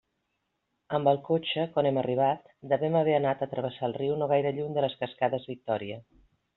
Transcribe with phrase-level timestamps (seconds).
[0.97, 4.57] Amb el cotxe, quan hem arribat, devem haver anat a travessar el riu no gaire
[4.61, 6.05] lluny de les cascades Victòria.